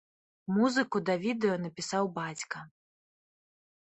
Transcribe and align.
Музыку 0.53 0.97
да 1.09 1.17
відэа 1.25 1.59
напісаў 1.67 2.11
бацька. 2.19 2.67